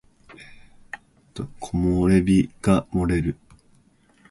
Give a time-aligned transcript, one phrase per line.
[1.59, 3.37] 木漏れ日が漏れる